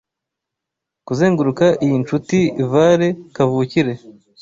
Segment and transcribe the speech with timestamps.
[1.07, 2.37] Kuzenguruka iyi nshuti
[2.71, 3.93] Vale, kavukire